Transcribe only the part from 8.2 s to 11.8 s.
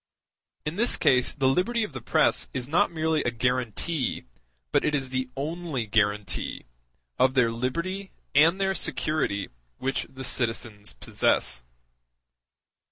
and their security which the citizens possess.